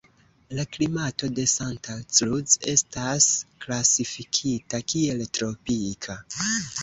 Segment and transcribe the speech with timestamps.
[0.59, 3.27] La klimato de Santa Cruz estas
[3.65, 6.17] klasifikita kiel tropika.